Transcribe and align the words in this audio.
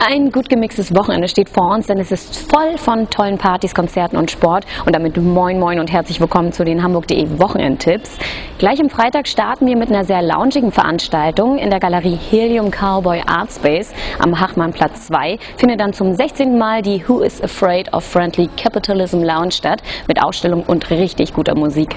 Ein 0.00 0.30
gut 0.30 0.48
gemixtes 0.48 0.94
Wochenende 0.94 1.26
steht 1.26 1.48
vor 1.48 1.74
uns, 1.74 1.88
denn 1.88 1.98
es 1.98 2.12
ist 2.12 2.48
voll 2.52 2.78
von 2.78 3.10
tollen 3.10 3.36
Partys, 3.36 3.74
Konzerten 3.74 4.16
und 4.16 4.30
Sport. 4.30 4.64
Und 4.86 4.94
damit 4.94 5.16
moin 5.16 5.58
moin 5.58 5.80
und 5.80 5.92
herzlich 5.92 6.20
willkommen 6.20 6.52
zu 6.52 6.64
den 6.64 6.84
Hamburg.de 6.84 7.40
Wochenendtipps. 7.40 8.16
Gleich 8.58 8.80
am 8.80 8.90
Freitag 8.90 9.26
starten 9.26 9.66
wir 9.66 9.76
mit 9.76 9.90
einer 9.90 10.04
sehr 10.04 10.22
loungigen 10.22 10.70
Veranstaltung 10.70 11.58
in 11.58 11.70
der 11.70 11.80
Galerie 11.80 12.16
Helium 12.16 12.70
Cowboy 12.70 13.22
Art 13.26 13.50
Space 13.50 13.92
am 14.20 14.38
Hachmannplatz 14.38 15.08
2. 15.08 15.36
Findet 15.56 15.80
dann 15.80 15.92
zum 15.92 16.14
16. 16.14 16.56
Mal 16.56 16.80
die 16.80 17.02
Who 17.08 17.22
is 17.22 17.42
Afraid 17.42 17.92
of 17.92 18.04
Friendly 18.04 18.48
Capitalism 18.56 19.24
Lounge 19.24 19.50
statt 19.50 19.82
mit 20.06 20.22
Ausstellung 20.22 20.62
und 20.62 20.90
richtig 20.90 21.34
guter 21.34 21.56
Musik. 21.56 21.96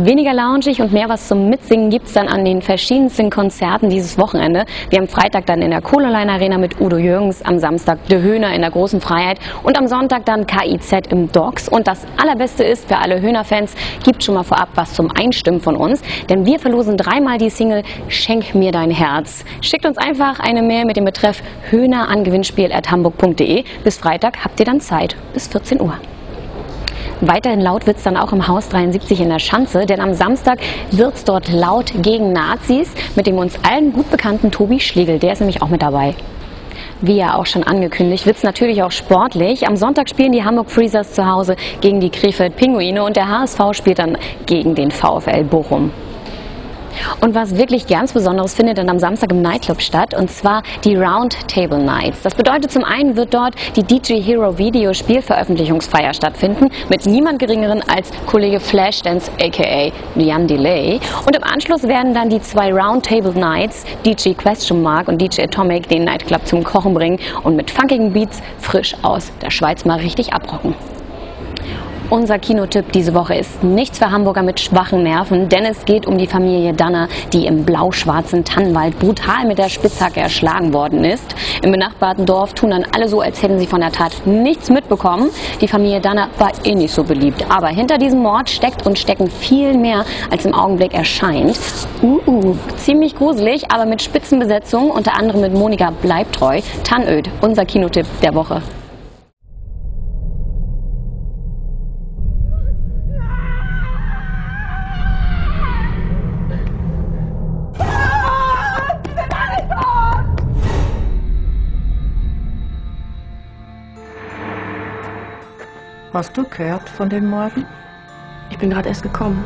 Weniger 0.00 0.32
loungig 0.32 0.80
und 0.80 0.92
mehr 0.92 1.08
was 1.08 1.26
zum 1.26 1.50
Mitsingen 1.50 1.90
gibt 1.90 2.06
es 2.06 2.12
dann 2.12 2.28
an 2.28 2.44
den 2.44 2.62
verschiedensten 2.62 3.30
Konzerten 3.30 3.90
dieses 3.90 4.16
Wochenende. 4.16 4.64
Wir 4.90 5.00
haben 5.00 5.08
Freitag 5.08 5.46
dann 5.46 5.60
in 5.60 5.72
der 5.72 5.82
Kohleline 5.82 6.30
Arena 6.30 6.56
mit 6.56 6.80
Udo 6.80 6.98
Jürgens, 6.98 7.42
am 7.42 7.58
Samstag 7.58 8.06
De 8.06 8.22
Höhner 8.22 8.54
in 8.54 8.60
der 8.60 8.70
Großen 8.70 9.00
Freiheit 9.00 9.40
und 9.64 9.76
am 9.76 9.88
Sonntag 9.88 10.24
dann 10.24 10.46
KIZ 10.46 11.08
im 11.10 11.32
Docks. 11.32 11.68
Und 11.68 11.88
das 11.88 12.06
Allerbeste 12.16 12.62
ist 12.62 12.86
für 12.86 12.98
alle 12.98 13.20
Höhner-Fans, 13.20 13.74
gibt 14.04 14.22
schon 14.22 14.36
mal 14.36 14.44
vorab 14.44 14.68
was 14.76 14.92
zum 14.92 15.10
Einstimmen 15.10 15.60
von 15.60 15.74
uns, 15.74 16.00
denn 16.30 16.46
wir 16.46 16.60
verlosen 16.60 16.96
dreimal 16.96 17.38
die 17.38 17.50
Single 17.50 17.82
Schenk 18.06 18.54
mir 18.54 18.70
dein 18.70 18.92
Herz. 18.92 19.44
Schickt 19.62 19.84
uns 19.84 19.98
einfach 19.98 20.38
eine 20.38 20.62
Mail 20.62 20.84
mit 20.84 20.96
dem 20.96 21.06
Betreff 21.06 21.42
Höhner 21.70 22.08
an 22.08 22.22
gewinnspiel.hamburg.de. 22.22 23.64
Bis 23.82 23.98
Freitag 23.98 24.44
habt 24.44 24.60
ihr 24.60 24.66
dann 24.66 24.80
Zeit 24.80 25.16
bis 25.34 25.48
14 25.48 25.80
Uhr. 25.80 25.94
Weiterhin 27.20 27.60
laut 27.60 27.86
wird 27.86 27.96
es 27.96 28.04
dann 28.04 28.16
auch 28.16 28.32
im 28.32 28.46
Haus 28.46 28.68
73 28.68 29.20
in 29.20 29.28
der 29.28 29.40
Schanze, 29.40 29.86
denn 29.86 30.00
am 30.00 30.14
Samstag 30.14 30.60
wird 30.92 31.16
es 31.16 31.24
dort 31.24 31.48
laut 31.48 31.92
gegen 32.00 32.32
Nazis 32.32 32.92
mit 33.16 33.26
dem 33.26 33.38
uns 33.38 33.58
allen 33.68 33.92
gut 33.92 34.08
bekannten 34.10 34.52
Tobi 34.52 34.78
Schlegel. 34.78 35.18
Der 35.18 35.32
ist 35.32 35.40
nämlich 35.40 35.60
auch 35.60 35.68
mit 35.68 35.82
dabei. 35.82 36.14
Wie 37.00 37.16
ja 37.16 37.34
auch 37.34 37.46
schon 37.46 37.64
angekündigt, 37.64 38.24
wird 38.24 38.36
es 38.36 38.44
natürlich 38.44 38.82
auch 38.84 38.92
sportlich. 38.92 39.66
Am 39.66 39.76
Sonntag 39.76 40.08
spielen 40.08 40.30
die 40.30 40.44
Hamburg 40.44 40.70
Freezers 40.70 41.12
zu 41.12 41.26
Hause 41.26 41.56
gegen 41.80 41.98
die 41.98 42.10
Krefeld 42.10 42.56
Pinguine 42.56 43.02
und 43.02 43.16
der 43.16 43.28
HSV 43.28 43.60
spielt 43.72 43.98
dann 43.98 44.16
gegen 44.46 44.76
den 44.76 44.92
VfL 44.92 45.42
Bochum. 45.42 45.90
Und 47.20 47.34
was 47.34 47.56
wirklich 47.56 47.86
ganz 47.86 48.12
Besonderes 48.12 48.54
findet 48.54 48.78
dann 48.78 48.88
am 48.88 48.98
Samstag 48.98 49.30
im 49.32 49.42
Nightclub 49.42 49.80
statt, 49.80 50.14
und 50.14 50.30
zwar 50.30 50.62
die 50.84 50.96
Roundtable 50.96 51.78
Nights. 51.78 52.22
Das 52.22 52.34
bedeutet 52.34 52.70
zum 52.70 52.84
einen 52.84 53.16
wird 53.16 53.34
dort 53.34 53.54
die 53.76 53.82
DJ 53.82 54.20
Hero 54.20 54.58
Video 54.58 54.92
Spielveröffentlichungsfeier 54.92 56.14
stattfinden 56.14 56.68
mit 56.88 57.06
niemand 57.06 57.38
geringeren 57.38 57.82
als 57.88 58.10
Kollege 58.26 58.60
Flashdance 58.60 59.30
aka 59.40 59.92
Jan 60.16 60.46
Delay. 60.46 61.00
Und 61.26 61.36
im 61.36 61.44
Anschluss 61.44 61.82
werden 61.84 62.14
dann 62.14 62.30
die 62.30 62.40
zwei 62.40 62.72
Roundtable 62.72 63.32
Nights, 63.32 63.84
DJ 64.04 64.32
Question 64.32 64.82
Mark 64.82 65.08
und 65.08 65.20
DJ 65.20 65.42
Atomic, 65.42 65.88
den 65.88 66.04
Nightclub 66.04 66.46
zum 66.46 66.64
Kochen 66.64 66.94
bringen 66.94 67.18
und 67.42 67.56
mit 67.56 67.70
funkigen 67.70 68.12
Beats 68.12 68.42
frisch 68.58 68.94
aus 69.02 69.32
der 69.42 69.50
Schweiz 69.50 69.84
mal 69.84 69.98
richtig 69.98 70.32
abrocken. 70.32 70.74
Unser 72.10 72.38
Kinotipp 72.38 72.90
diese 72.92 73.12
Woche 73.12 73.34
ist 73.34 73.62
nichts 73.62 73.98
für 73.98 74.10
Hamburger 74.10 74.42
mit 74.42 74.58
schwachen 74.58 75.02
Nerven, 75.02 75.50
denn 75.50 75.66
es 75.66 75.84
geht 75.84 76.06
um 76.06 76.16
die 76.16 76.26
Familie 76.26 76.72
Danner, 76.72 77.06
die 77.34 77.44
im 77.44 77.66
blau-schwarzen 77.66 78.44
Tannenwald 78.44 78.98
brutal 78.98 79.46
mit 79.46 79.58
der 79.58 79.68
Spitzhacke 79.68 80.18
erschlagen 80.18 80.72
worden 80.72 81.04
ist. 81.04 81.34
Im 81.62 81.70
benachbarten 81.70 82.24
Dorf 82.24 82.54
tun 82.54 82.70
dann 82.70 82.86
alle 82.94 83.10
so, 83.10 83.20
als 83.20 83.42
hätten 83.42 83.58
sie 83.58 83.66
von 83.66 83.82
der 83.82 83.92
Tat 83.92 84.22
nichts 84.24 84.70
mitbekommen. 84.70 85.28
Die 85.60 85.68
Familie 85.68 86.00
Danner 86.00 86.28
war 86.38 86.50
eh 86.64 86.74
nicht 86.74 86.94
so 86.94 87.04
beliebt. 87.04 87.44
Aber 87.50 87.68
hinter 87.68 87.98
diesem 87.98 88.20
Mord 88.20 88.48
steckt 88.48 88.86
und 88.86 88.98
stecken 88.98 89.28
viel 89.30 89.76
mehr, 89.76 90.06
als 90.30 90.46
im 90.46 90.54
Augenblick 90.54 90.94
erscheint. 90.94 91.58
Uh, 92.02 92.56
ziemlich 92.78 93.16
gruselig, 93.16 93.70
aber 93.70 93.84
mit 93.84 94.00
Spitzenbesetzung, 94.00 94.90
unter 94.90 95.14
anderem 95.14 95.42
mit 95.42 95.52
Monika 95.52 95.92
Bleibtreu. 96.00 96.62
Tannöd, 96.84 97.28
unser 97.42 97.66
Kinotipp 97.66 98.06
der 98.22 98.34
Woche. 98.34 98.62
Hast 116.18 116.36
du 116.36 116.42
gehört 116.42 116.88
von 116.88 117.08
den 117.08 117.30
Morden? 117.30 117.64
Ich 118.50 118.58
bin 118.58 118.70
gerade 118.70 118.88
erst 118.88 119.04
gekommen. 119.04 119.44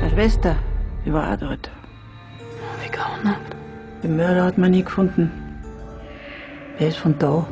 Meine 0.00 0.12
Schwester, 0.12 0.54
die 1.04 1.12
war 1.12 1.32
auch 1.32 1.36
dort. 1.36 1.68
Wie 2.80 2.88
grauenhaft. 2.92 3.56
Den 4.04 4.16
Mörder 4.16 4.44
hat 4.44 4.56
man 4.56 4.70
nie 4.70 4.84
gefunden. 4.84 5.32
Wer 6.78 6.86
ist 6.86 6.98
von 6.98 7.18
da? 7.18 7.44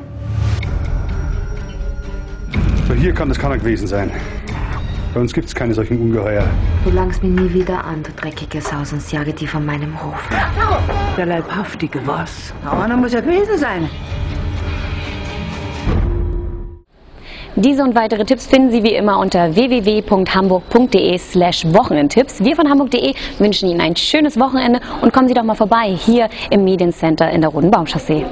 So, 2.86 2.94
hier 2.94 3.12
kann 3.12 3.28
das 3.28 3.36
keiner 3.36 3.58
gewesen 3.58 3.88
sein. 3.88 4.12
Bei 5.12 5.18
uns 5.18 5.32
gibt 5.32 5.48
es 5.48 5.54
keine 5.56 5.74
solchen 5.74 6.00
Ungeheuer. 6.00 6.46
Du 6.84 6.90
langst 6.90 7.24
mir 7.24 7.30
nie 7.30 7.52
wieder 7.52 7.84
an, 7.84 8.04
du 8.04 8.12
dreckiges 8.12 8.72
Haus, 8.72 8.92
und 8.92 9.10
jage 9.10 9.32
die 9.32 9.48
von 9.48 9.66
meinem 9.66 10.00
Hof. 10.00 10.28
Der 11.16 11.26
Leibhaftige 11.26 12.00
was? 12.06 12.54
Na, 12.62 12.84
einer 12.84 12.96
muss 12.96 13.14
ja 13.14 13.20
gewesen 13.20 13.58
sein. 13.58 13.90
Diese 17.56 17.82
und 17.82 17.94
weitere 17.94 18.24
Tipps 18.24 18.46
finden 18.46 18.70
Sie 18.70 18.82
wie 18.82 18.94
immer 18.94 19.18
unter 19.18 19.54
www.hamburg.de 19.56 21.18
slash 21.18 21.64
Wochenendtipps. 21.66 22.42
Wir 22.44 22.54
von 22.54 22.68
Hamburg.de 22.70 23.14
wünschen 23.38 23.68
Ihnen 23.68 23.80
ein 23.80 23.96
schönes 23.96 24.38
Wochenende 24.38 24.80
und 25.02 25.12
kommen 25.12 25.26
Sie 25.28 25.34
doch 25.34 25.42
mal 25.42 25.56
vorbei 25.56 25.94
hier 25.96 26.28
im 26.50 26.64
Mediencenter 26.64 27.30
in 27.30 27.40
der 27.40 27.50
Roten 27.50 27.70
Baumchaussee. 27.70 28.24